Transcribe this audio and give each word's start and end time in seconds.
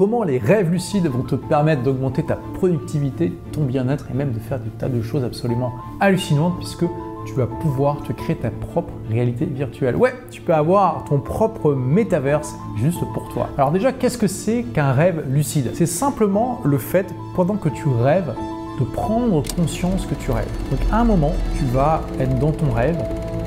Comment 0.00 0.22
les 0.22 0.38
rêves 0.38 0.70
lucides 0.70 1.08
vont 1.08 1.24
te 1.24 1.34
permettre 1.34 1.82
d'augmenter 1.82 2.22
ta 2.22 2.38
productivité, 2.54 3.34
ton 3.52 3.64
bien-être 3.64 4.06
et 4.10 4.14
même 4.16 4.32
de 4.32 4.38
faire 4.38 4.58
des 4.58 4.70
tas 4.70 4.88
de 4.88 5.02
choses 5.02 5.22
absolument 5.24 5.74
hallucinantes 6.00 6.56
puisque 6.56 6.86
tu 7.26 7.34
vas 7.34 7.46
pouvoir 7.46 8.02
te 8.04 8.14
créer 8.14 8.36
ta 8.36 8.50
propre 8.50 8.94
réalité 9.10 9.44
virtuelle. 9.44 9.96
Ouais, 9.96 10.14
tu 10.30 10.40
peux 10.40 10.54
avoir 10.54 11.04
ton 11.04 11.18
propre 11.18 11.74
métaverse 11.74 12.56
juste 12.76 13.04
pour 13.12 13.28
toi. 13.28 13.50
Alors 13.58 13.72
déjà, 13.72 13.92
qu'est-ce 13.92 14.16
que 14.16 14.26
c'est 14.26 14.62
qu'un 14.62 14.92
rêve 14.92 15.22
lucide? 15.28 15.72
C'est 15.74 15.84
simplement 15.84 16.62
le 16.64 16.78
fait, 16.78 17.14
pendant 17.36 17.56
que 17.56 17.68
tu 17.68 17.86
rêves, 17.86 18.32
de 18.80 18.84
prendre 18.86 19.42
conscience 19.54 20.06
que 20.06 20.14
tu 20.14 20.30
rêves. 20.30 20.48
Donc 20.70 20.80
à 20.90 21.00
un 21.00 21.04
moment, 21.04 21.34
tu 21.58 21.64
vas 21.74 22.00
être 22.18 22.38
dans 22.38 22.52
ton 22.52 22.70
rêve, 22.72 22.96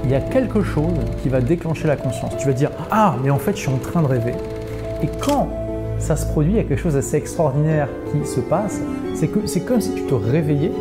il 0.04 0.12
y 0.12 0.16
a 0.16 0.22
quelque 0.22 0.62
chose 0.62 1.00
qui 1.24 1.30
va 1.30 1.42
déclencher 1.42 1.88
la 1.88 1.96
conscience. 1.96 2.38
Tu 2.38 2.46
vas 2.46 2.54
dire 2.54 2.70
Ah, 2.92 3.16
mais 3.24 3.32
en 3.32 3.40
fait, 3.40 3.54
je 3.54 3.62
suis 3.62 3.72
en 3.72 3.80
train 3.80 4.04
de 4.04 4.08
rêver. 4.08 4.34
Et 5.02 5.08
quand 5.20 5.50
ça 6.04 6.18
se 6.18 6.26
produit, 6.26 6.52
il 6.52 6.58
y 6.58 6.60
a 6.60 6.64
quelque 6.64 6.82
chose 6.82 6.96
d'assez 6.96 7.16
extraordinaire 7.16 7.88
qui 8.12 8.28
se 8.28 8.42
passe, 8.42 8.82
c'est 9.16 9.30
que 9.30 9.48
c'est 9.48 9.62
comme 9.62 9.80
si 9.80 9.94
tu 9.94 10.04
te 10.04 10.14
réveillais, 10.14 10.72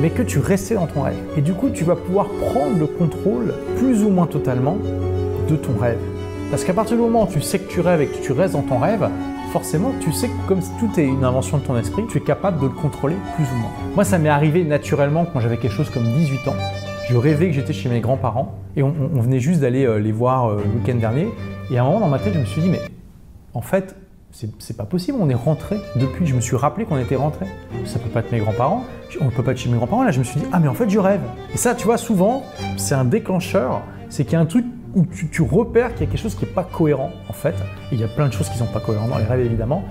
mais 0.00 0.08
que 0.08 0.22
tu 0.22 0.38
restais 0.38 0.74
dans 0.74 0.86
ton 0.86 1.02
rêve. 1.02 1.16
Et 1.36 1.42
du 1.42 1.52
coup, 1.52 1.68
tu 1.68 1.84
vas 1.84 1.94
pouvoir 1.94 2.26
prendre 2.28 2.78
le 2.78 2.86
contrôle, 2.86 3.52
plus 3.76 4.02
ou 4.02 4.08
moins 4.08 4.26
totalement, 4.26 4.78
de 5.48 5.56
ton 5.56 5.76
rêve. 5.78 5.98
Parce 6.50 6.64
qu'à 6.64 6.72
partir 6.72 6.96
du 6.96 7.02
moment 7.02 7.24
où 7.24 7.26
tu 7.26 7.42
sais 7.42 7.58
que 7.58 7.68
tu 7.70 7.80
rêves 7.80 8.00
et 8.00 8.06
que 8.06 8.16
tu 8.22 8.32
restes 8.32 8.54
dans 8.54 8.62
ton 8.62 8.78
rêve, 8.78 9.06
forcément, 9.52 9.92
tu 10.00 10.10
sais 10.10 10.28
que 10.28 10.48
comme 10.48 10.60
tout 10.80 10.98
est 10.98 11.04
une 11.04 11.24
invention 11.24 11.58
de 11.58 11.62
ton 11.62 11.76
esprit, 11.76 12.04
tu 12.08 12.16
es 12.18 12.22
capable 12.22 12.58
de 12.58 12.64
le 12.64 12.72
contrôler 12.72 13.16
plus 13.34 13.44
ou 13.44 13.56
moins. 13.56 13.70
Moi, 13.94 14.04
ça 14.04 14.16
m'est 14.16 14.30
arrivé 14.30 14.64
naturellement 14.64 15.26
quand 15.30 15.40
j'avais 15.40 15.58
quelque 15.58 15.74
chose 15.74 15.90
comme 15.90 16.04
18 16.04 16.48
ans. 16.48 16.56
Je 17.10 17.16
rêvais 17.16 17.48
que 17.48 17.52
j'étais 17.52 17.74
chez 17.74 17.90
mes 17.90 18.00
grands-parents 18.00 18.54
et 18.74 18.82
on, 18.82 18.90
venait 18.90 19.38
juste 19.38 19.60
d'aller 19.60 19.84
euh, 19.84 19.98
les 19.98 20.12
voir 20.12 20.46
euh, 20.46 20.62
le 20.64 20.80
week-end 20.80 20.96
dernier. 20.96 21.28
Et 21.70 21.76
à 21.76 21.82
un 21.82 21.84
moment 21.84 22.00
dans 22.00 22.08
ma 22.08 22.18
tête, 22.18 22.32
je 22.32 22.38
me 22.38 22.46
suis 22.46 22.62
dit, 22.62 22.68
mais 22.70 22.80
en 23.54 23.60
fait, 23.60 23.94
c'est 24.58 24.76
pas 24.76 24.84
possible, 24.84 25.18
on 25.20 25.28
est 25.28 25.34
rentré 25.34 25.76
depuis. 25.96 26.26
Je 26.26 26.34
me 26.34 26.40
suis 26.40 26.56
rappelé 26.56 26.84
qu'on 26.84 26.98
était 26.98 27.16
rentré. 27.16 27.46
Ça 27.86 27.98
peut 27.98 28.10
pas 28.10 28.20
être 28.20 28.32
mes 28.32 28.38
grands-parents, 28.38 28.84
on 29.20 29.30
peut 29.30 29.42
pas 29.42 29.52
être 29.52 29.58
chez 29.58 29.70
mes 29.70 29.76
grands-parents. 29.76 30.02
Là, 30.02 30.10
je 30.10 30.18
me 30.18 30.24
suis 30.24 30.40
dit, 30.40 30.46
ah, 30.52 30.60
mais 30.60 30.68
en 30.68 30.74
fait, 30.74 30.90
je 30.90 30.98
rêve. 30.98 31.22
Et 31.54 31.56
ça, 31.56 31.74
tu 31.74 31.86
vois, 31.86 31.96
souvent, 31.96 32.42
c'est 32.76 32.94
un 32.94 33.04
déclencheur, 33.04 33.82
c'est 34.10 34.24
qu'il 34.24 34.34
y 34.34 34.36
a 34.36 34.40
un 34.40 34.46
truc 34.46 34.66
où 34.94 35.04
tu, 35.04 35.42
repères 35.42 35.94
qu'il 35.94 36.06
y 36.06 36.08
a 36.08 36.12
quelque 36.12 36.22
chose 36.22 36.34
qui 36.34 36.44
n'est 36.44 36.50
pas 36.50 36.64
cohérent, 36.64 37.12
en 37.28 37.32
fait. 37.32 37.54
Il 37.92 38.00
y 38.00 38.04
a 38.04 38.08
plein 38.08 38.28
de 38.28 38.32
choses 38.32 38.48
qui 38.48 38.56
sont 38.56 38.66
pas 38.66 38.80
cohérentes 38.80 39.10
dans 39.10 39.18
les 39.18 39.24
rêves, 39.24 39.40
évidemment. 39.40 39.84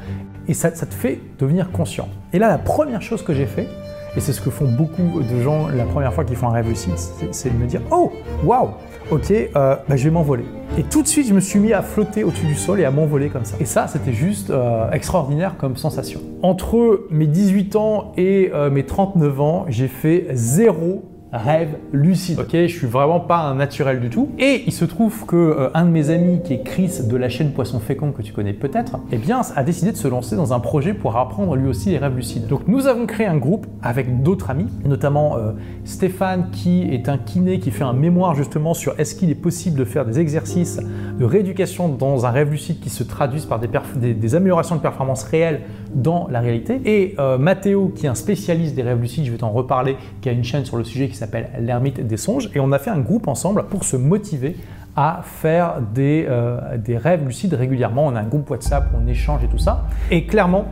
Et 0.47 0.53
ça, 0.53 0.73
ça 0.73 0.85
te 0.85 0.93
fait 0.93 1.19
devenir 1.39 1.71
conscient. 1.71 2.07
Et 2.33 2.39
là, 2.39 2.47
la 2.47 2.57
première 2.57 3.01
chose 3.01 3.23
que 3.23 3.33
j'ai 3.33 3.45
fait, 3.45 3.67
et 4.15 4.19
c'est 4.19 4.33
ce 4.33 4.41
que 4.41 4.49
font 4.49 4.67
beaucoup 4.67 5.21
de 5.21 5.41
gens 5.41 5.67
la 5.67 5.85
première 5.85 6.13
fois 6.13 6.23
qu'ils 6.23 6.37
font 6.37 6.49
un 6.49 6.53
rêve 6.53 6.69
lucide, 6.69 6.93
c'est 7.31 7.49
de 7.49 7.57
me 7.57 7.65
dire 7.65 7.81
Oh, 7.91 8.11
waouh, 8.43 8.69
ok, 9.11 9.31
euh, 9.31 9.75
bah, 9.87 9.95
je 9.95 10.03
vais 10.03 10.11
m'envoler. 10.11 10.45
Et 10.77 10.83
tout 10.83 11.01
de 11.01 11.07
suite, 11.07 11.27
je 11.27 11.33
me 11.33 11.39
suis 11.39 11.57
mis 11.57 11.71
à 11.71 11.81
flotter 11.81 12.25
au-dessus 12.25 12.47
du 12.47 12.55
sol 12.55 12.81
et 12.81 12.85
à 12.85 12.91
m'envoler 12.91 13.29
comme 13.29 13.45
ça. 13.45 13.55
Et 13.61 13.65
ça, 13.65 13.87
c'était 13.87 14.11
juste 14.11 14.49
euh, 14.49 14.91
extraordinaire 14.91 15.55
comme 15.57 15.77
sensation. 15.77 16.19
Entre 16.41 17.07
mes 17.09 17.27
18 17.27 17.77
ans 17.77 18.11
et 18.17 18.51
euh, 18.53 18.69
mes 18.69 18.85
39 18.85 19.39
ans, 19.39 19.65
j'ai 19.69 19.87
fait 19.87 20.27
zéro 20.33 21.05
rêve 21.37 21.77
lucide. 21.91 22.39
Ok, 22.39 22.51
je 22.51 22.67
suis 22.67 22.87
vraiment 22.87 23.19
pas 23.19 23.37
un 23.37 23.55
naturel 23.55 23.99
du 23.99 24.09
tout. 24.09 24.29
Et 24.39 24.63
il 24.65 24.73
se 24.73 24.85
trouve 24.85 25.25
que 25.25 25.35
euh, 25.35 25.69
un 25.73 25.85
de 25.85 25.89
mes 25.91 26.09
amis, 26.09 26.41
qui 26.43 26.53
est 26.53 26.63
Chris 26.63 27.01
de 27.07 27.15
la 27.15 27.29
chaîne 27.29 27.51
Poisson 27.51 27.79
Fécond 27.79 28.11
que 28.11 28.21
tu 28.21 28.33
connais 28.33 28.53
peut-être, 28.53 28.97
eh 29.11 29.17
bien, 29.17 29.41
a 29.55 29.63
décidé 29.63 29.91
de 29.91 29.97
se 29.97 30.07
lancer 30.07 30.35
dans 30.35 30.53
un 30.53 30.59
projet 30.59 30.93
pour 30.93 31.17
apprendre 31.17 31.55
lui 31.55 31.67
aussi 31.67 31.89
les 31.89 31.97
rêves 31.97 32.15
lucides. 32.15 32.47
Donc, 32.47 32.67
nous 32.67 32.87
avons 32.87 33.05
créé 33.05 33.27
un 33.27 33.37
groupe 33.37 33.67
avec 33.81 34.23
d'autres 34.23 34.49
amis, 34.49 34.67
notamment 34.85 35.37
euh, 35.37 35.51
Stéphane 35.83 36.49
qui 36.51 36.83
est 36.83 37.09
un 37.09 37.17
kiné 37.17 37.59
qui 37.59 37.71
fait 37.71 37.83
un 37.83 37.93
mémoire 37.93 38.35
justement 38.35 38.73
sur 38.73 38.99
est-ce 38.99 39.15
qu'il 39.15 39.29
est 39.29 39.35
possible 39.35 39.77
de 39.77 39.85
faire 39.85 40.05
des 40.05 40.19
exercices 40.19 40.79
de 41.19 41.25
rééducation 41.25 41.89
dans 41.89 42.25
un 42.25 42.31
rêve 42.31 42.51
lucide 42.51 42.79
qui 42.79 42.89
se 42.89 43.03
traduisent 43.03 43.45
par 43.45 43.59
des, 43.59 44.35
améliorations 44.35 44.75
de 44.75 44.81
performance 44.81 45.23
réelles 45.23 45.61
dans 45.93 46.27
la 46.29 46.41
réalité. 46.41 46.81
Et 46.85 47.15
euh, 47.19 47.37
Mathéo 47.37 47.89
qui 47.95 48.05
est 48.05 48.09
un 48.09 48.15
spécialiste 48.15 48.75
des 48.75 48.83
rêves 48.83 49.01
lucides, 49.01 49.25
je 49.25 49.31
vais 49.31 49.37
t'en 49.37 49.51
reparler, 49.51 49.97
qui 50.21 50.29
a 50.29 50.31
une 50.31 50.43
chaîne 50.43 50.65
sur 50.65 50.77
le 50.77 50.83
sujet 50.83 51.07
qui 51.07 51.15
s'appelle 51.15 51.24
s'appelle 51.25 51.49
l'ermite 51.59 52.05
des 52.05 52.17
songes. 52.17 52.49
Et 52.55 52.59
on 52.59 52.71
a 52.71 52.79
fait 52.79 52.89
un 52.89 52.99
groupe 52.99 53.27
ensemble 53.27 53.65
pour 53.69 53.83
se 53.83 53.97
motiver 53.97 54.55
à 54.95 55.21
faire 55.23 55.81
des, 55.93 56.25
euh, 56.29 56.77
des 56.77 56.97
rêves 56.97 57.25
lucides 57.25 57.53
régulièrement. 57.53 58.05
On 58.05 58.15
a 58.15 58.21
un 58.21 58.27
groupe 58.27 58.49
WhatsApp 58.49 58.89
on 58.95 59.07
échange 59.07 59.43
et 59.43 59.47
tout 59.47 59.57
ça. 59.57 59.85
Et 60.09 60.25
clairement, 60.25 60.65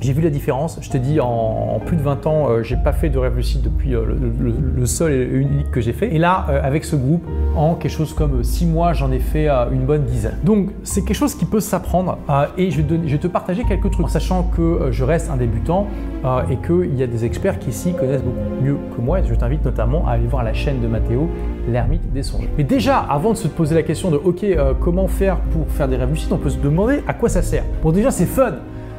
j'ai 0.00 0.12
vu 0.12 0.22
la 0.22 0.30
différence. 0.30 0.78
Je 0.80 0.90
t'ai 0.90 0.98
dit, 0.98 1.20
en, 1.20 1.80
plus 1.84 1.96
de 1.96 2.02
20 2.02 2.26
ans, 2.26 2.50
euh, 2.50 2.62
j'ai 2.62 2.76
pas 2.76 2.92
fait 2.92 3.08
de 3.08 3.18
rêve 3.18 3.36
lucide 3.36 3.62
depuis 3.62 3.94
euh, 3.94 4.04
le, 4.06 4.86
seul 4.86 5.12
et 5.12 5.24
unique 5.24 5.70
que 5.70 5.80
j'ai 5.80 5.92
fait. 5.92 6.14
Et 6.14 6.18
là, 6.18 6.46
euh, 6.48 6.60
avec 6.62 6.84
ce 6.84 6.96
groupe, 6.96 7.24
en 7.54 7.74
quelque 7.74 7.92
chose 7.92 8.14
comme 8.14 8.44
6 8.44 8.66
mois, 8.66 8.92
j'en 8.92 9.10
ai 9.10 9.18
fait 9.18 9.48
une 9.48 9.84
bonne 9.84 10.04
dizaine. 10.04 10.38
Donc, 10.44 10.70
c'est 10.82 11.02
quelque 11.02 11.16
chose 11.16 11.34
qui 11.34 11.44
peut 11.44 11.60
s'apprendre. 11.60 12.18
et 12.58 12.70
je 12.70 12.82
vais, 12.82 13.18
te 13.18 13.26
partager 13.26 13.64
quelques 13.64 13.90
trucs, 13.90 14.08
sachant 14.10 14.44
que 14.44 14.88
je 14.90 15.04
reste 15.04 15.30
un 15.30 15.36
débutant 15.36 15.86
et 16.50 16.56
qu'il 16.56 16.94
y 16.96 17.02
a 17.02 17.06
des 17.06 17.24
experts 17.24 17.58
qui 17.58 17.70
ici 17.70 17.94
connaissent 17.94 18.22
beaucoup 18.22 18.62
mieux 18.62 18.76
que 18.94 19.00
moi. 19.00 19.22
Je 19.22 19.34
t'invite 19.34 19.64
notamment 19.64 20.06
à 20.06 20.12
aller 20.12 20.26
voir 20.26 20.44
la 20.44 20.52
chaîne 20.52 20.80
de 20.80 20.86
Mathéo, 20.86 21.28
l'ermite 21.68 22.12
des 22.12 22.22
songes. 22.22 22.48
Mais 22.58 22.64
déjà, 22.64 22.98
avant 22.98 23.32
de 23.32 23.36
se 23.36 23.48
poser 23.48 23.74
la 23.74 23.82
question 23.82 24.10
de, 24.10 24.16
ok, 24.16 24.44
comment 24.80 25.08
faire 25.08 25.38
pour 25.38 25.66
faire 25.68 25.88
des 25.88 25.96
rêves 25.96 26.10
lucides, 26.10 26.32
on 26.32 26.38
peut 26.38 26.50
se 26.50 26.58
demander 26.58 27.02
à 27.06 27.14
quoi 27.14 27.28
ça 27.28 27.42
sert. 27.42 27.64
Bon, 27.82 27.90
déjà, 27.90 28.10
c'est 28.10 28.26
fun. 28.26 28.56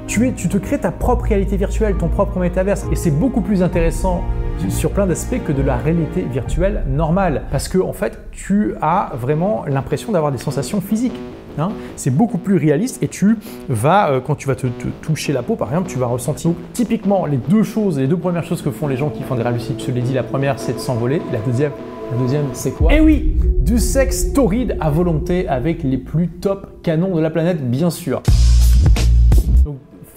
Tu, 0.08 0.32
te 0.34 0.58
crées 0.58 0.80
ta 0.80 0.92
propre 0.92 1.26
réalité 1.26 1.58
virtuelle, 1.58 1.96
ton 1.96 2.08
propre 2.08 2.40
métaverse. 2.40 2.86
Et 2.92 2.96
c'est 2.96 3.12
beaucoup 3.12 3.42
plus 3.42 3.62
intéressant 3.62 4.24
sur 4.70 4.92
plein 4.92 5.06
d'aspects 5.06 5.44
que 5.46 5.52
de 5.52 5.62
la 5.62 5.76
réalité 5.76 6.22
virtuelle 6.22 6.84
normale. 6.88 7.44
Parce 7.52 7.68
que 7.68 7.78
en 7.78 7.94
fait, 7.94 8.18
tu 8.32 8.74
as 8.82 9.12
vraiment 9.16 9.66
l'impression 9.68 10.14
d'avoir 10.14 10.32
des 10.32 10.38
sensations 10.38 10.82
physiques. 10.82 11.20
Hein. 11.60 11.70
c'est 11.96 12.16
beaucoup 12.16 12.38
plus 12.38 12.58
réaliste 12.58 13.02
et 13.02 13.08
tu 13.08 13.36
vas, 13.68 14.12
euh, 14.12 14.20
quand 14.20 14.36
tu 14.36 14.48
vas 14.48 14.54
te, 14.54 14.68
toucher 15.02 15.34
la 15.34 15.42
peau 15.42 15.56
par 15.56 15.70
exemple, 15.70 15.90
tu 15.90 15.98
vas 15.98 16.06
ressentir 16.06 16.52
typiquement 16.74 17.26
les 17.26 17.38
deux 17.38 17.64
choses, 17.64 17.98
les 17.98 18.06
deux 18.06 18.16
premières 18.16 18.44
choses 18.44 18.62
que 18.62 18.70
font 18.70 18.86
les 18.86 18.96
gens 18.96 19.10
qui 19.10 19.24
font 19.24 19.34
des 19.34 19.42
rêves. 19.42 19.60
Je 19.60 19.86
te 19.86 19.90
l'ai 19.90 20.02
dit, 20.02 20.14
la 20.14 20.22
première 20.22 20.60
c'est 20.60 20.74
de 20.74 20.78
s'envoler, 20.78 21.20
la 21.34 21.40
deuxième, 21.40 21.72
la 22.12 22.18
deuxième 22.20 22.46
c'est 22.54 22.70
quoi? 22.70 22.92
Eh 22.94 23.00
oui, 23.00 23.38
du 23.60 23.80
sexe 23.80 24.34
torride 24.34 24.78
à 24.80 24.92
volonté 24.92 25.48
avec 25.48 25.82
les 25.82 25.98
plus 25.98 26.28
top 26.28 26.84
canons 26.84 27.16
de 27.16 27.22
la 27.22 27.32
planète 27.32 27.68
bien 27.72 27.90
sûr. 27.90 28.22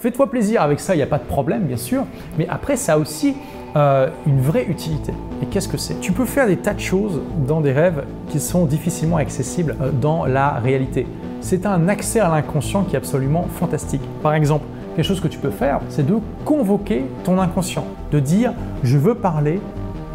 Fais-toi 0.01 0.31
plaisir 0.31 0.63
avec 0.63 0.79
ça, 0.79 0.95
il 0.95 0.97
n'y 0.97 1.03
a 1.03 1.07
pas 1.07 1.19
de 1.19 1.25
problème, 1.25 1.61
bien 1.61 1.77
sûr. 1.77 2.05
Mais 2.39 2.47
après, 2.49 2.75
ça 2.75 2.93
a 2.93 2.97
aussi 2.97 3.35
euh, 3.75 4.09
une 4.25 4.41
vraie 4.41 4.65
utilité. 4.65 5.13
Et 5.43 5.45
qu'est-ce 5.45 5.67
que 5.67 5.77
c'est? 5.77 5.99
Tu 5.99 6.11
peux 6.11 6.25
faire 6.25 6.47
des 6.47 6.57
tas 6.57 6.73
de 6.73 6.79
choses 6.79 7.21
dans 7.47 7.61
des 7.61 7.71
rêves 7.71 8.03
qui 8.27 8.39
sont 8.39 8.65
difficilement 8.65 9.17
accessibles 9.17 9.75
euh, 9.79 9.91
dans 9.91 10.25
la 10.25 10.53
réalité. 10.53 11.05
C'est 11.39 11.67
un 11.67 11.87
accès 11.87 12.19
à 12.19 12.29
l'inconscient 12.29 12.83
qui 12.83 12.95
est 12.95 12.97
absolument 12.97 13.45
fantastique. 13.59 14.01
Par 14.23 14.33
exemple, 14.33 14.65
quelque 14.95 15.05
chose 15.05 15.21
que 15.21 15.27
tu 15.27 15.37
peux 15.37 15.51
faire, 15.51 15.81
c'est 15.89 16.07
de 16.07 16.15
convoquer 16.45 17.05
ton 17.23 17.39
inconscient, 17.39 17.85
de 18.11 18.19
dire 18.19 18.53
je 18.81 18.97
veux 18.97 19.13
parler 19.13 19.61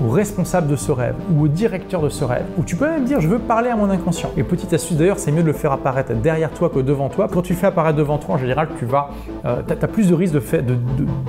au 0.04 0.10
responsable 0.10 0.68
de 0.68 0.76
ce 0.76 0.92
rêve 0.92 1.14
ou 1.32 1.44
au 1.44 1.48
directeur 1.48 2.02
de 2.02 2.08
ce 2.08 2.24
rêve. 2.24 2.44
Ou 2.58 2.62
tu 2.62 2.76
peux 2.76 2.88
même 2.88 3.04
dire 3.04 3.20
je 3.20 3.28
veux 3.28 3.38
parler 3.38 3.70
à 3.70 3.76
mon 3.76 3.90
inconscient. 3.90 4.30
Et 4.36 4.42
petite 4.42 4.72
astuce 4.72 4.96
d'ailleurs, 4.96 5.18
c'est 5.18 5.32
mieux 5.32 5.42
de 5.42 5.46
le 5.46 5.52
faire 5.52 5.72
apparaître 5.72 6.12
derrière 6.14 6.50
toi 6.50 6.68
que 6.68 6.80
devant 6.80 7.08
toi. 7.08 7.28
Quand 7.32 7.42
tu 7.42 7.54
fais 7.54 7.66
apparaître 7.68 7.96
devant 7.96 8.18
toi, 8.18 8.34
en 8.34 8.38
général, 8.38 8.68
tu 8.78 8.84
vas, 8.84 9.10
euh, 9.44 9.62
as, 9.68 9.86
plus 9.88 10.08
de 10.08 10.14
risques 10.14 10.34
de, 10.34 10.60
de, 10.60 10.76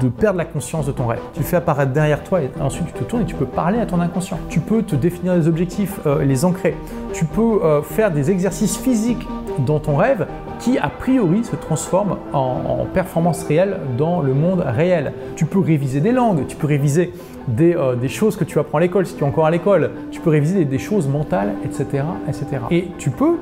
de, 0.01 0.09
perdre 0.09 0.38
la 0.38 0.45
conscience 0.45 0.85
de 0.85 0.91
ton 0.91 1.07
rêve. 1.07 1.19
Tu 1.33 1.44
fais 1.44 1.57
apparaître 1.57 1.91
derrière 1.91 2.23
toi 2.23 2.41
et 2.41 2.50
ensuite 2.59 2.88
tu 2.88 2.94
te 2.94 3.03
tournes 3.03 3.23
et 3.23 3.25
tu 3.25 3.35
peux 3.35 3.45
parler 3.45 3.79
à 3.79 3.85
ton 3.85 4.00
inconscient. 4.00 4.39
Tu 4.50 4.59
peux 4.59 4.84
te 4.84 4.95
définir 4.95 5.35
des 5.35 5.47
objectifs, 5.47 5.99
euh, 6.05 6.23
les 6.23 6.45
ancrer. 6.45 6.75
Tu 7.13 7.25
peux 7.25 7.63
euh, 7.63 7.81
faire 7.81 8.11
des 8.11 8.31
exercices 8.31 8.78
physiques 8.78 9.28
dans 9.66 9.79
ton 9.79 9.95
rêve 9.95 10.28
qui 10.59 10.78
a 10.78 10.90
priori 10.90 11.44
se 11.44 11.56
transforment 11.56 12.18
en, 12.34 12.85
performance 12.94 13.44
réelle 13.44 13.78
dans 13.97 14.22
le 14.22 14.34
monde 14.34 14.63
réel. 14.66 15.13
Tu 15.35 15.45
peux 15.45 15.59
réviser 15.59 16.00
des 16.00 16.12
langues, 16.12 16.45
tu 16.47 16.56
peux 16.56 16.68
réviser 16.68 17.13
des, 17.47 17.75
euh, 17.75 18.07
choses 18.07 18.35
que 18.35 18.44
tu 18.44 18.59
apprends 18.59 18.78
à 18.78 18.81
l'école 18.81 19.06
si 19.06 19.16
tu 19.16 19.23
es 19.23 19.28
encore 19.28 19.46
à 19.46 19.51
l'école, 19.51 19.91
tu 20.12 20.19
peux 20.19 20.29
réviser 20.29 20.66
des, 20.66 20.79
choses 20.79 21.07
mentales, 21.07 21.53
etc., 21.63 22.03
etc. 22.28 22.46
Et 22.72 22.88
tu 22.97 23.09
peux 23.09 23.38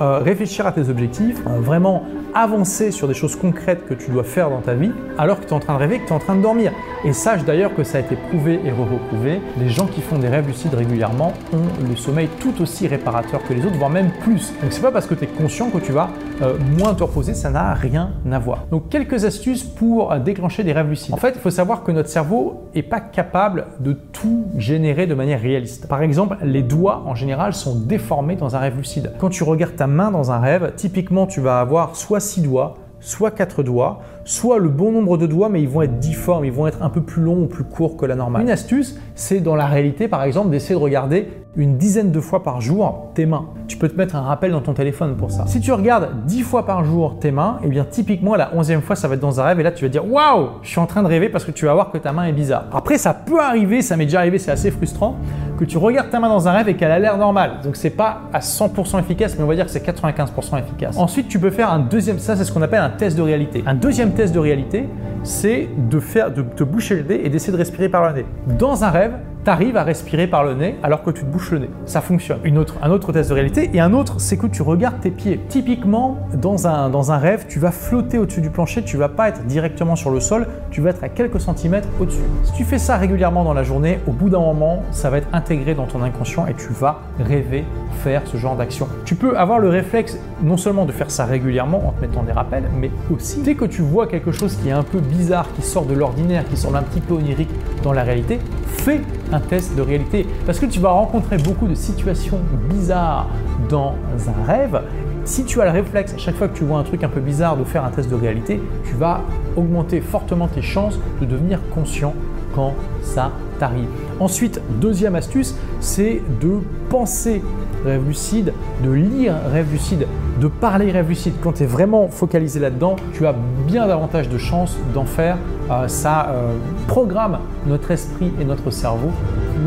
euh, 0.00 0.18
réfléchir 0.18 0.66
à 0.66 0.72
tes 0.72 0.88
objectifs, 0.88 1.40
euh, 1.46 1.60
vraiment 1.60 2.04
avancer 2.34 2.90
sur 2.90 3.08
des 3.08 3.14
choses 3.14 3.36
concrètes 3.36 3.86
que 3.86 3.94
tu 3.94 4.10
dois 4.10 4.24
faire 4.24 4.50
dans 4.50 4.60
ta 4.60 4.74
vie 4.74 4.92
alors 5.18 5.40
que 5.40 5.44
tu 5.44 5.50
es 5.50 5.52
en 5.52 5.60
train 5.60 5.74
de 5.74 5.78
rêver, 5.78 5.98
que 5.98 6.06
tu 6.06 6.12
es 6.12 6.16
en 6.16 6.18
train 6.18 6.36
de 6.36 6.42
dormir. 6.42 6.72
Et 7.04 7.12
sache 7.12 7.44
d'ailleurs 7.44 7.74
que 7.74 7.84
ça 7.84 7.98
a 7.98 8.00
été 8.00 8.16
prouvé 8.16 8.60
et 8.64 8.70
re-reprouvé, 8.70 9.40
les 9.58 9.68
gens 9.68 9.86
qui 9.86 10.00
font 10.00 10.18
des 10.18 10.28
rêves 10.28 10.46
lucides 10.46 10.74
régulièrement 10.74 11.32
ont 11.52 11.88
le 11.88 11.96
sommeil 11.96 12.28
tout 12.40 12.62
aussi 12.62 12.86
réparateur 12.86 13.42
que 13.42 13.52
les 13.52 13.64
autres, 13.66 13.76
voire 13.76 13.90
même 13.90 14.10
plus. 14.22 14.52
Donc 14.62 14.72
c'est 14.72 14.82
pas 14.82 14.92
parce 14.92 15.06
que 15.06 15.14
tu 15.14 15.24
es 15.24 15.26
conscient 15.26 15.70
que 15.70 15.78
tu 15.78 15.92
vas 15.92 16.10
euh, 16.42 16.56
moins 16.78 16.94
te 16.94 17.02
reposer, 17.02 17.34
ça 17.34 17.50
n'a 17.50 17.74
rien 17.74 18.12
à 18.30 18.38
voir. 18.38 18.64
Donc 18.70 18.88
quelques 18.88 19.24
astuces 19.24 19.62
pour 19.62 20.14
déclencher 20.16 20.64
des 20.64 20.72
rêves 20.72 20.88
lucides. 20.88 21.14
En 21.14 21.18
fait, 21.18 21.32
il 21.34 21.40
faut 21.40 21.50
savoir 21.50 21.82
que 21.82 21.92
notre 21.92 22.08
cerveau 22.08 22.68
n'est 22.74 22.82
pas 22.82 23.00
capable 23.00 23.66
de 23.80 23.92
tout 23.92 24.46
générer 24.56 25.06
de 25.06 25.14
manière 25.14 25.40
réaliste. 25.40 25.88
Par 25.88 26.02
exemple, 26.02 26.36
les 26.42 26.62
doigts 26.62 27.02
en 27.06 27.14
général 27.14 27.52
sont 27.52 27.74
déformés 27.74 28.36
dans 28.36 28.56
un 28.56 28.58
rêve 28.58 28.76
lucide. 28.76 29.12
Quand 29.18 29.28
tu 29.28 29.42
regardes 29.44 29.76
ta 29.76 29.86
main 29.86 30.10
dans 30.10 30.30
un 30.30 30.38
rêve, 30.38 30.72
typiquement 30.76 31.26
tu 31.26 31.40
vas 31.40 31.60
avoir 31.60 31.96
soit 31.96 32.20
6 32.22 32.42
doigts, 32.42 32.76
soit 33.00 33.32
4 33.32 33.62
doigts, 33.62 34.00
soit 34.24 34.58
le 34.58 34.68
bon 34.68 34.92
nombre 34.92 35.18
de 35.18 35.26
doigts, 35.26 35.48
mais 35.48 35.60
ils 35.60 35.68
vont 35.68 35.82
être 35.82 35.98
difformes, 35.98 36.44
ils 36.44 36.52
vont 36.52 36.66
être 36.66 36.82
un 36.82 36.88
peu 36.88 37.02
plus 37.02 37.22
longs 37.22 37.42
ou 37.42 37.46
plus 37.46 37.64
courts 37.64 37.96
que 37.96 38.06
la 38.06 38.14
normale. 38.14 38.42
Une 38.42 38.50
astuce, 38.50 38.98
c'est 39.14 39.40
dans 39.40 39.56
la 39.56 39.66
réalité, 39.66 40.08
par 40.08 40.22
exemple, 40.22 40.50
d'essayer 40.50 40.74
de 40.74 40.80
regarder 40.80 41.28
une 41.54 41.76
dizaine 41.76 42.10
de 42.10 42.20
fois 42.20 42.42
par 42.42 42.62
jour 42.62 43.10
tes 43.14 43.26
mains. 43.26 43.44
Tu 43.68 43.76
peux 43.76 43.88
te 43.88 43.96
mettre 43.96 44.16
un 44.16 44.22
rappel 44.22 44.52
dans 44.52 44.62
ton 44.62 44.72
téléphone 44.72 45.16
pour 45.16 45.30
ça. 45.30 45.44
Si 45.46 45.60
tu 45.60 45.70
regardes 45.72 46.24
10 46.24 46.42
fois 46.42 46.64
par 46.64 46.82
jour 46.82 47.18
tes 47.20 47.30
mains, 47.30 47.58
et 47.62 47.66
eh 47.66 47.68
bien 47.68 47.84
typiquement 47.84 48.36
la 48.36 48.54
11e 48.54 48.80
fois 48.80 48.96
ça 48.96 49.06
va 49.06 49.14
être 49.14 49.20
dans 49.20 49.38
un 49.38 49.44
rêve 49.44 49.60
et 49.60 49.62
là 49.62 49.70
tu 49.70 49.84
vas 49.84 49.90
dire 49.90 50.10
waouh, 50.10 50.48
je 50.62 50.70
suis 50.70 50.80
en 50.80 50.86
train 50.86 51.02
de 51.02 51.08
rêver 51.08 51.28
parce 51.28 51.44
que 51.44 51.50
tu 51.50 51.66
vas 51.66 51.74
voir 51.74 51.90
que 51.90 51.98
ta 51.98 52.12
main 52.12 52.24
est 52.24 52.32
bizarre. 52.32 52.64
Après 52.72 52.96
ça 52.96 53.12
peut 53.12 53.40
arriver, 53.40 53.82
ça 53.82 53.96
m'est 53.98 54.06
déjà 54.06 54.20
arrivé, 54.20 54.38
c'est 54.38 54.50
assez 54.50 54.70
frustrant 54.70 55.16
que 55.58 55.66
tu 55.66 55.76
regardes 55.76 56.08
ta 56.10 56.20
main 56.20 56.28
dans 56.28 56.48
un 56.48 56.52
rêve 56.52 56.68
et 56.70 56.74
qu'elle 56.74 56.90
a 56.90 56.98
l'air 56.98 57.18
normale. 57.18 57.60
Donc 57.62 57.76
c'est 57.76 57.90
pas 57.90 58.22
à 58.32 58.38
100% 58.40 58.98
efficace, 59.00 59.36
mais 59.36 59.44
on 59.44 59.46
va 59.46 59.54
dire 59.54 59.66
que 59.66 59.70
c'est 59.70 59.86
95% 59.86 60.58
efficace. 60.58 60.96
Ensuite, 60.96 61.28
tu 61.28 61.38
peux 61.38 61.50
faire 61.50 61.70
un 61.70 61.80
deuxième, 61.80 62.18
ça 62.18 62.34
c'est 62.34 62.44
ce 62.44 62.52
qu'on 62.52 62.62
appelle 62.62 62.80
un 62.80 62.90
test 62.90 63.16
de 63.16 63.22
réalité. 63.22 63.62
Un 63.66 63.74
deuxième 63.74 64.12
test 64.12 64.34
de 64.34 64.38
réalité, 64.38 64.88
c'est 65.22 65.68
de 65.90 66.00
faire, 66.00 66.32
de 66.32 66.42
te 66.42 66.64
boucher 66.64 66.96
le 66.96 67.02
nez 67.02 67.26
et 67.26 67.28
d'essayer 67.28 67.52
de 67.52 67.58
respirer 67.58 67.88
par 67.88 68.08
le 68.08 68.14
nez. 68.14 68.26
Dans 68.58 68.84
un 68.84 68.90
rêve, 68.90 69.12
tu 69.44 69.50
arrives 69.50 69.76
à 69.76 69.82
respirer 69.82 70.26
par 70.26 70.44
le 70.44 70.54
nez 70.54 70.76
alors 70.82 71.02
que 71.02 71.10
tu 71.10 71.22
te 71.22 71.26
bouches 71.26 71.50
le 71.50 71.60
nez. 71.60 71.70
Ça 71.86 72.00
fonctionne. 72.00 72.38
Une 72.44 72.58
autre, 72.58 72.76
un 72.82 72.90
autre 72.90 73.12
test 73.12 73.30
de 73.30 73.34
réalité 73.34 73.70
et 73.74 73.80
un 73.80 73.92
autre, 73.92 74.20
c'est 74.20 74.36
que 74.36 74.46
tu 74.46 74.62
regardes 74.62 75.00
tes 75.00 75.10
pieds. 75.10 75.40
Typiquement, 75.48 76.18
dans 76.34 76.66
un, 76.66 76.90
dans 76.90 77.12
un 77.12 77.18
rêve, 77.18 77.46
tu 77.48 77.58
vas 77.58 77.72
flotter 77.72 78.18
au-dessus 78.18 78.40
du 78.40 78.50
plancher, 78.50 78.82
tu 78.82 78.96
vas 78.96 79.08
pas 79.08 79.28
être 79.28 79.44
directement 79.44 79.96
sur 79.96 80.10
le 80.10 80.20
sol, 80.20 80.46
tu 80.70 80.80
vas 80.80 80.90
être 80.90 81.02
à 81.02 81.08
quelques 81.08 81.40
centimètres 81.40 81.88
au-dessus. 82.00 82.22
Si 82.44 82.52
tu 82.52 82.64
fais 82.64 82.78
ça 82.78 82.96
régulièrement 82.96 83.44
dans 83.44 83.54
la 83.54 83.62
journée, 83.62 83.98
au 84.06 84.12
bout 84.12 84.28
d'un 84.28 84.40
moment, 84.40 84.82
ça 84.90 85.10
va 85.10 85.18
être 85.18 85.28
intégré 85.32 85.74
dans 85.74 85.86
ton 85.86 86.02
inconscient 86.02 86.46
et 86.46 86.54
tu 86.54 86.72
vas 86.72 87.00
rêver 87.18 87.64
faire 88.02 88.22
ce 88.26 88.36
genre 88.36 88.56
d'action. 88.56 88.88
Tu 89.04 89.14
peux 89.14 89.36
avoir 89.36 89.58
le 89.58 89.68
réflexe 89.68 90.18
non 90.42 90.56
seulement 90.56 90.84
de 90.84 90.92
faire 90.92 91.10
ça 91.10 91.24
régulièrement 91.24 91.88
en 91.88 91.92
te 91.92 92.00
mettant 92.00 92.22
des 92.22 92.32
rappels, 92.32 92.64
mais 92.78 92.90
aussi 93.12 93.40
dès 93.42 93.54
que 93.54 93.64
tu 93.64 93.82
vois 93.82 94.06
quelque 94.06 94.32
chose 94.32 94.56
qui 94.56 94.68
est 94.68 94.72
un 94.72 94.82
peu 94.82 94.98
bizarre, 95.00 95.46
qui 95.54 95.62
sort 95.62 95.84
de 95.84 95.94
l'ordinaire, 95.94 96.44
qui 96.48 96.56
semble 96.56 96.76
un 96.76 96.82
petit 96.82 97.00
peu 97.00 97.14
onirique 97.14 97.50
dans 97.82 97.92
la 97.92 98.02
réalité, 98.02 98.38
fais 98.66 99.00
un 99.32 99.40
test 99.40 99.76
de 99.76 99.82
réalité. 99.82 100.26
Parce 100.46 100.58
que 100.58 100.66
tu 100.66 100.80
vas 100.80 100.90
rencontrer 100.90 101.36
beaucoup 101.38 101.66
de 101.66 101.74
situations 101.74 102.38
bizarres 102.70 103.28
dans 103.68 103.94
un 104.26 104.46
rêve. 104.46 104.80
Si 105.24 105.44
tu 105.44 105.60
as 105.60 105.64
le 105.64 105.70
réflexe 105.70 106.14
chaque 106.18 106.36
fois 106.36 106.48
que 106.48 106.56
tu 106.56 106.64
vois 106.64 106.78
un 106.78 106.82
truc 106.82 107.04
un 107.04 107.08
peu 107.08 107.20
bizarre 107.20 107.56
de 107.56 107.64
faire 107.64 107.84
un 107.84 107.90
test 107.90 108.10
de 108.10 108.16
réalité, 108.16 108.60
tu 108.84 108.94
vas 108.94 109.20
augmenter 109.56 110.00
fortement 110.00 110.48
tes 110.48 110.62
chances 110.62 110.98
de 111.20 111.26
devenir 111.26 111.60
conscient 111.74 112.14
quand 112.54 112.74
ça 113.02 113.30
t'arrive. 113.58 113.88
Ensuite, 114.20 114.60
deuxième 114.80 115.14
astuce, 115.14 115.54
c'est 115.80 116.20
de 116.40 116.58
penser 116.90 117.42
rêve 117.84 118.06
lucide, 118.06 118.52
de 118.84 118.90
lire 118.90 119.34
rêve 119.52 119.70
lucide, 119.72 120.06
de 120.42 120.48
parler 120.48 120.92
lucide. 121.04 121.34
Quand 121.40 121.52
tu 121.52 121.62
es 121.62 121.66
vraiment 121.66 122.08
focalisé 122.08 122.58
là-dedans, 122.58 122.96
tu 123.12 123.26
as 123.28 123.34
bien 123.68 123.86
davantage 123.86 124.28
de 124.28 124.38
chances 124.38 124.76
d'en 124.92 125.04
faire. 125.04 125.38
Euh, 125.70 125.86
ça 125.86 126.30
euh, 126.30 126.56
programme 126.88 127.38
notre 127.64 127.92
esprit 127.92 128.32
et 128.40 128.44
notre 128.44 128.72
cerveau 128.72 129.10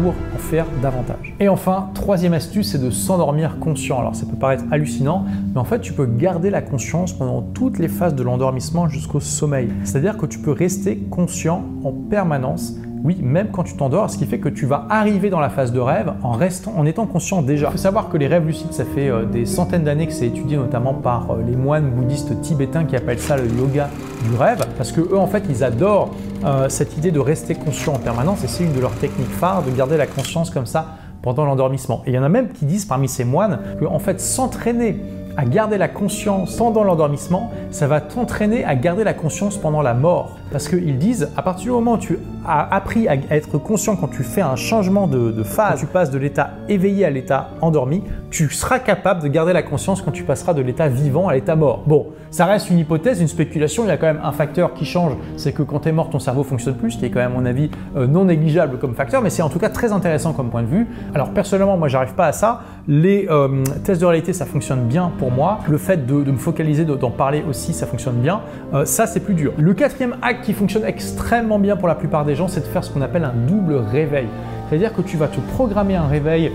pour 0.03 0.13
en 0.35 0.37
faire 0.37 0.65
davantage. 0.81 1.33
Et 1.39 1.47
enfin, 1.47 1.89
troisième 1.93 2.33
astuce, 2.33 2.73
c'est 2.73 2.83
de 2.83 2.89
s'endormir 2.89 3.57
conscient. 3.59 3.99
Alors 3.99 4.15
ça 4.15 4.25
peut 4.25 4.35
paraître 4.35 4.65
hallucinant, 4.69 5.23
mais 5.53 5.61
en 5.61 5.63
fait 5.63 5.79
tu 5.79 5.93
peux 5.93 6.05
garder 6.05 6.49
la 6.49 6.61
conscience 6.61 7.13
pendant 7.13 7.41
toutes 7.41 7.79
les 7.79 7.87
phases 7.87 8.13
de 8.13 8.23
l'endormissement 8.23 8.89
jusqu'au 8.89 9.21
sommeil. 9.21 9.69
C'est-à-dire 9.85 10.17
que 10.17 10.25
tu 10.25 10.39
peux 10.39 10.51
rester 10.51 10.97
conscient 11.09 11.63
en 11.85 11.93
permanence 11.93 12.73
oui, 13.05 13.19
même 13.21 13.49
quand 13.51 13.61
tu 13.61 13.75
t'endors, 13.75 14.09
ce 14.09 14.17
qui 14.17 14.25
fait 14.25 14.39
que 14.39 14.49
tu 14.49 14.65
vas 14.65 14.87
arriver 14.89 15.29
dans 15.29 15.39
la 15.39 15.49
phase 15.49 15.71
de 15.71 15.79
rêve 15.79 16.13
en, 16.23 16.31
restant, 16.31 16.73
en 16.75 16.87
étant 16.87 17.05
conscient 17.05 17.43
déjà. 17.43 17.67
Il 17.67 17.73
faut 17.73 17.77
savoir 17.77 18.09
que 18.09 18.17
les 18.17 18.25
rêves 18.25 18.47
lucides, 18.47 18.73
ça 18.73 18.83
fait 18.83 19.09
euh, 19.09 19.25
des 19.25 19.45
centaines 19.45 19.83
d'années 19.83 20.07
que 20.07 20.13
c'est 20.13 20.25
étudié 20.25 20.57
notamment 20.57 20.95
par 20.95 21.29
euh, 21.29 21.43
les 21.45 21.55
moines 21.55 21.91
bouddhistes 21.91 22.41
tibétains 22.41 22.83
qui 22.83 22.95
appellent 22.95 23.19
ça 23.19 23.37
le 23.37 23.47
yoga 23.47 23.89
du 24.23 24.35
rêve, 24.35 24.65
parce 24.75 24.91
que 24.91 25.01
eux 25.01 25.17
en 25.17 25.27
fait 25.27 25.43
ils 25.47 25.63
adorent 25.63 26.15
euh, 26.45 26.67
cette 26.67 26.97
idée 26.97 27.11
de 27.11 27.19
rester 27.19 27.53
conscient 27.53 27.93
en 27.93 27.99
permanence 27.99 28.43
et 28.43 28.47
c'est 28.47 28.63
une 28.63 28.73
de 28.73 28.81
leurs 28.81 28.95
techniques 28.95 29.29
phares 29.29 29.61
de 29.61 29.69
garder 29.69 29.97
la 29.97 30.07
conscience 30.07 30.49
comme 30.49 30.65
ça 30.65 30.95
pendant 31.21 31.45
l'endormissement. 31.45 32.01
Et 32.07 32.09
il 32.09 32.15
y 32.15 32.19
en 32.19 32.23
a 32.23 32.29
même 32.29 32.49
qui 32.49 32.65
disent 32.65 32.85
parmi 32.85 33.07
ces 33.07 33.23
moines 33.23 33.59
que 33.79 33.85
en 33.85 33.99
fait 33.99 34.19
s'entraîner 34.19 34.99
à 35.37 35.45
garder 35.45 35.77
la 35.77 35.87
conscience 35.87 36.55
pendant 36.55 36.83
l'endormissement, 36.83 37.51
ça 37.75 37.87
va 37.87 37.99
t'entraîner 37.99 38.63
à 38.63 38.73
garder 38.73 39.03
la 39.03 39.13
conscience 39.13 39.57
pendant 39.57 39.81
la 39.81 39.93
mort. 39.93 40.37
Parce 40.49 40.69
qu'ils 40.69 40.97
disent, 40.97 41.29
à 41.35 41.41
partir 41.41 41.65
du 41.65 41.71
moment 41.71 41.93
où 41.93 41.97
tu 41.97 42.17
as 42.47 42.73
appris 42.73 43.09
à 43.09 43.15
être 43.31 43.57
conscient 43.57 43.97
quand 43.97 44.07
tu 44.07 44.23
fais 44.23 44.39
un 44.39 44.55
changement 44.55 45.07
de, 45.07 45.43
phase, 45.43 45.81
tu 45.81 45.85
passes 45.85 46.09
de 46.09 46.17
l'état 46.17 46.51
éveillé 46.69 47.03
à 47.03 47.09
l'état 47.09 47.49
endormi, 47.61 48.01
tu 48.31 48.49
seras 48.49 48.79
capable 48.79 49.21
de 49.21 49.27
garder 49.27 49.51
la 49.51 49.61
conscience 49.61 50.01
quand 50.01 50.11
tu 50.11 50.23
passeras 50.23 50.53
de 50.53 50.61
l'état 50.61 50.87
vivant 50.87 51.27
à 51.27 51.33
l'état 51.33 51.57
mort. 51.57 51.83
Bon, 51.85 52.07
ça 52.31 52.45
reste 52.45 52.69
une 52.69 52.79
hypothèse, 52.79 53.19
une 53.19 53.27
spéculation, 53.27 53.83
il 53.83 53.87
y 53.87 53.91
a 53.91 53.97
quand 53.97 54.07
même 54.07 54.21
un 54.23 54.31
facteur 54.31 54.73
qui 54.73 54.85
change, 54.85 55.13
c'est 55.35 55.51
que 55.51 55.63
quand 55.63 55.81
tu 55.81 55.89
es 55.89 55.91
mort, 55.91 56.09
ton 56.09 56.19
cerveau 56.19 56.43
fonctionne 56.43 56.75
plus, 56.75 56.91
ce 56.91 56.97
qui 56.97 57.05
est 57.05 57.09
quand 57.09 57.19
même, 57.19 57.31
à 57.33 57.35
mon 57.35 57.45
avis, 57.45 57.69
euh, 57.97 58.07
non 58.07 58.25
négligeable 58.25 58.77
comme 58.77 58.95
facteur, 58.95 59.21
mais 59.21 59.29
c'est 59.29 59.41
en 59.41 59.49
tout 59.49 59.59
cas 59.59 59.69
très 59.69 59.91
intéressant 59.91 60.31
comme 60.31 60.49
point 60.49 60.63
de 60.63 60.67
vue. 60.67 60.87
Alors 61.13 61.31
personnellement, 61.31 61.77
moi, 61.77 61.89
j'arrive 61.89 62.13
pas 62.13 62.27
à 62.27 62.31
ça. 62.31 62.61
Les 62.87 63.27
euh, 63.29 63.63
tests 63.83 64.01
de 64.01 64.05
réalité, 64.05 64.31
ça 64.31 64.45
fonctionne 64.45 64.85
bien 64.85 65.11
pour 65.17 65.31
moi. 65.31 65.59
Le 65.67 65.77
fait 65.77 66.05
de, 66.05 66.13
me 66.13 66.37
focaliser, 66.37 66.85
d'en 66.85 67.09
parler 67.09 67.43
aussi, 67.49 67.64
ça 67.73 67.85
fonctionne 67.85 68.15
bien. 68.15 68.41
Euh, 68.73 68.85
ça, 68.85 69.07
c'est 69.07 69.19
plus 69.19 69.33
dur. 69.33 69.53
Le 69.57 69.73
quatrième 69.73 70.15
acte 70.21 70.45
qui 70.45 70.53
fonctionne 70.53 70.85
extrêmement 70.85 71.59
bien 71.59 71.75
pour 71.77 71.87
la 71.87 71.95
plupart 71.95 72.25
des 72.25 72.35
gens, 72.35 72.47
c'est 72.47 72.61
de 72.61 72.65
faire 72.65 72.83
ce 72.83 72.91
qu'on 72.91 73.01
appelle 73.01 73.23
un 73.23 73.33
double 73.47 73.75
réveil. 73.75 74.27
C'est-à-dire 74.69 74.93
que 74.93 75.01
tu 75.01 75.17
vas 75.17 75.27
te 75.27 75.39
programmer 75.53 75.95
un 75.95 76.07
réveil 76.07 76.51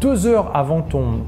deux 0.00 0.26
heures 0.26 0.50
avant 0.54 0.82
ton, 0.82 1.20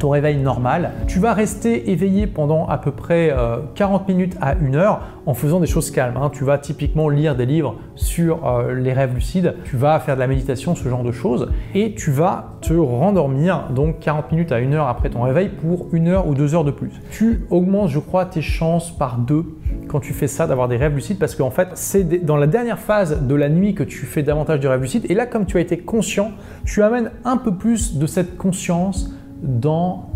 ton 0.00 0.08
réveil 0.08 0.38
normal. 0.38 0.92
Tu 1.06 1.20
vas 1.20 1.34
rester 1.34 1.90
éveillé 1.90 2.26
pendant 2.26 2.66
à 2.66 2.78
peu 2.78 2.90
près 2.90 3.32
40 3.74 4.02
euh, 4.02 4.12
minutes 4.12 4.36
à 4.40 4.54
1 4.54 4.74
heure 4.74 5.02
en 5.26 5.34
faisant 5.34 5.60
des 5.60 5.66
choses 5.66 5.90
calmes. 5.90 6.16
Hein. 6.16 6.30
Tu 6.32 6.42
vas 6.42 6.58
typiquement 6.58 7.08
lire 7.08 7.36
des 7.36 7.46
livres 7.46 7.76
sur 7.94 8.46
euh, 8.46 8.74
les 8.74 8.92
rêves 8.92 9.14
lucides, 9.14 9.54
tu 9.64 9.76
vas 9.76 10.00
faire 10.00 10.16
de 10.16 10.20
la 10.20 10.26
méditation, 10.26 10.74
ce 10.74 10.88
genre 10.88 11.04
de 11.04 11.12
choses, 11.12 11.50
et 11.74 11.94
tu 11.94 12.10
vas 12.10 12.56
te 12.62 12.72
rendormir 12.72 13.68
donc 13.74 14.00
40 14.00 14.32
minutes 14.32 14.52
à 14.52 14.56
1 14.56 14.72
heure 14.72 14.88
après 14.88 15.10
ton 15.10 15.22
réveil 15.22 15.50
pour 15.50 15.88
1 15.92 16.06
heure 16.06 16.26
ou 16.26 16.34
2 16.34 16.54
heures 16.54 16.64
de 16.64 16.70
plus. 16.70 16.90
Tu 17.10 17.44
augmentes, 17.50 17.90
je 17.90 17.98
crois, 17.98 18.24
tes 18.24 18.42
chances 18.42 18.90
par 18.90 19.18
deux 19.18 19.44
quand 19.86 20.00
tu 20.00 20.14
fais 20.14 20.28
ça 20.28 20.46
d'avoir 20.46 20.68
des 20.68 20.76
rêves 20.76 20.94
lucides 20.94 21.18
parce 21.18 21.34
qu'en 21.34 21.50
fait, 21.50 21.68
c'est 21.74 22.24
dans 22.24 22.36
la 22.36 22.46
dernière 22.46 22.78
phase 22.78 23.22
de 23.22 23.34
la 23.34 23.48
nuit 23.48 23.74
que 23.74 23.82
tu 23.82 24.06
fais 24.06 24.22
davantage 24.22 24.60
de 24.60 24.68
rêves 24.68 24.80
lucides. 24.80 25.04
Et 25.10 25.14
là, 25.14 25.26
comme 25.26 25.44
tu 25.44 25.58
as 25.58 25.60
été 25.60 25.78
conscient, 25.78 26.30
tu 26.64 26.82
amènes 26.82 27.10
un 27.24 27.36
peu 27.36 27.54
plus 27.54 27.98
de 27.98 28.06
cette 28.06 28.38
conscience 28.38 29.10
dans 29.42 30.10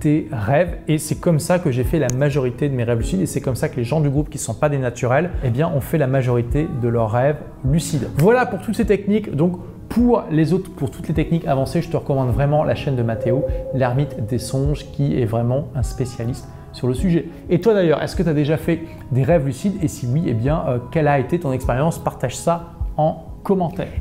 tes 0.00 0.28
rêves. 0.32 0.78
Et 0.88 0.98
c'est 0.98 1.16
comme 1.16 1.38
ça 1.38 1.58
que 1.58 1.70
j'ai 1.70 1.84
fait 1.84 1.98
la 1.98 2.08
majorité 2.16 2.68
de 2.68 2.74
mes 2.74 2.84
rêves 2.84 2.98
lucides. 2.98 3.20
Et 3.20 3.26
c'est 3.26 3.40
comme 3.40 3.56
ça 3.56 3.68
que 3.68 3.76
les 3.76 3.84
gens 3.84 4.00
du 4.00 4.10
groupe 4.10 4.30
qui 4.30 4.38
ne 4.38 4.42
sont 4.42 4.54
pas 4.54 4.68
des 4.68 4.78
naturels 4.78 5.30
eh 5.44 5.50
bien 5.50 5.68
ont 5.68 5.80
fait 5.80 5.98
la 5.98 6.06
majorité 6.06 6.68
de 6.80 6.88
leurs 6.88 7.10
rêves 7.10 7.38
lucides. 7.64 8.08
Voilà 8.16 8.46
pour 8.46 8.60
toutes 8.60 8.76
ces 8.76 8.86
techniques. 8.86 9.34
Donc 9.34 9.58
pour 9.88 10.24
les 10.30 10.52
autres, 10.52 10.70
pour 10.70 10.90
toutes 10.90 11.08
les 11.08 11.14
techniques 11.14 11.46
avancées, 11.46 11.82
je 11.82 11.88
te 11.88 11.96
recommande 11.96 12.30
vraiment 12.30 12.62
la 12.62 12.74
chaîne 12.74 12.96
de 12.96 13.02
Mathéo, 13.02 13.44
l'ermite 13.74 14.26
des 14.26 14.38
songes, 14.38 14.86
qui 14.92 15.20
est 15.20 15.24
vraiment 15.24 15.68
un 15.74 15.82
spécialiste 15.82 16.48
sur 16.72 16.86
le 16.86 16.94
sujet. 16.94 17.28
Et 17.48 17.60
toi 17.60 17.74
d'ailleurs, 17.74 18.02
est-ce 18.02 18.14
que 18.14 18.22
tu 18.22 18.28
as 18.28 18.34
déjà 18.34 18.56
fait 18.56 18.80
des 19.10 19.22
rêves 19.22 19.46
lucides? 19.46 19.82
Et 19.82 19.88
si 19.88 20.06
oui, 20.06 20.24
eh 20.26 20.34
bien, 20.34 20.62
euh, 20.68 20.78
quelle 20.90 21.08
a 21.08 21.18
été 21.18 21.40
ton 21.40 21.52
expérience? 21.52 21.98
Partage 21.98 22.36
ça 22.36 22.74
en 22.96 23.24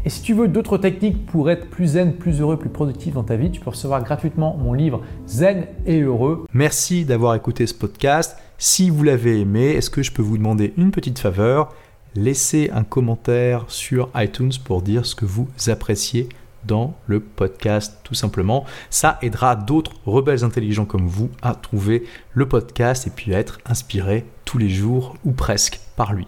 Et 0.03 0.09
si 0.09 0.21
tu 0.21 0.33
veux 0.33 0.47
d'autres 0.47 0.77
techniques 0.77 1.25
pour 1.25 1.49
être 1.49 1.69
plus 1.69 1.87
zen, 1.87 2.13
plus 2.13 2.41
heureux, 2.41 2.57
plus 2.57 2.69
productif 2.69 3.13
dans 3.13 3.23
ta 3.23 3.37
vie, 3.37 3.49
tu 3.49 3.61
peux 3.61 3.69
recevoir 3.69 4.03
gratuitement 4.03 4.57
mon 4.57 4.73
livre 4.73 5.01
Zen 5.25 5.67
et 5.85 6.01
heureux. 6.01 6.45
Merci 6.53 7.05
d'avoir 7.05 7.35
écouté 7.35 7.65
ce 7.65 7.73
podcast. 7.73 8.37
Si 8.57 8.89
vous 8.89 9.03
l'avez 9.03 9.39
aimé, 9.39 9.69
est-ce 9.69 9.89
que 9.89 10.03
je 10.03 10.11
peux 10.11 10.21
vous 10.21 10.37
demander 10.37 10.73
une 10.77 10.91
petite 10.91 11.19
faveur? 11.19 11.73
Laissez 12.15 12.69
un 12.73 12.83
commentaire 12.83 13.63
sur 13.67 14.09
iTunes 14.15 14.51
pour 14.65 14.81
dire 14.81 15.05
ce 15.05 15.15
que 15.15 15.25
vous 15.25 15.47
appréciez 15.67 16.27
dans 16.65 16.95
le 17.05 17.21
podcast 17.21 17.99
tout 18.03 18.15
simplement. 18.15 18.65
Ça 18.89 19.17
aidera 19.21 19.55
d'autres 19.55 19.93
rebelles 20.05 20.43
intelligents 20.43 20.85
comme 20.85 21.07
vous 21.07 21.29
à 21.41 21.55
trouver 21.55 22.03
le 22.33 22.47
podcast 22.49 23.07
et 23.07 23.11
puis 23.11 23.33
à 23.33 23.39
être 23.39 23.59
inspirés 23.65 24.25
tous 24.43 24.57
les 24.57 24.69
jours 24.69 25.15
ou 25.23 25.31
presque 25.31 25.79
par 25.95 26.13
lui. 26.13 26.27